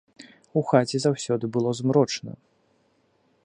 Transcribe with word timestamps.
У 0.61 0.63
хаце 0.69 1.01
заўсёды 1.03 1.45
было 1.57 1.69
змрочна. 1.81 2.33